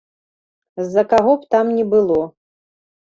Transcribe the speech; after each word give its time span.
З-за 0.83 1.03
каго 1.11 1.35
б 1.41 1.49
там 1.51 1.65
ні 1.75 1.83
было. 1.93 2.17